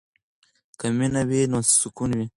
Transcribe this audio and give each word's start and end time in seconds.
که 0.79 0.87
مینه 0.97 1.21
وي 1.29 1.41
نو 1.51 1.59
سکون 1.79 2.11
وي. 2.17 2.25